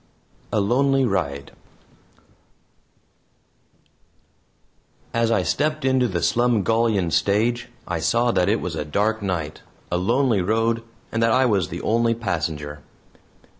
A 0.51 0.59
LONELY 0.59 1.05
RIDE 1.05 1.51
As 5.13 5.29
I 5.29 5.43
stepped 5.43 5.85
into 5.85 6.07
the 6.07 6.23
Slumgullion 6.23 7.11
stage 7.11 7.69
I 7.87 7.99
saw 7.99 8.31
that 8.31 8.49
it 8.49 8.61
was 8.61 8.73
a 8.75 8.83
dark 8.83 9.21
night, 9.21 9.61
a 9.91 9.97
lonely 9.97 10.41
road, 10.41 10.81
and 11.11 11.21
that 11.21 11.31
I 11.31 11.45
was 11.45 11.69
the 11.69 11.81
only 11.83 12.15
passenger. 12.15 12.81